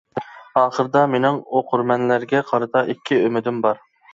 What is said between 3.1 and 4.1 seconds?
ئۈمىدىم بار.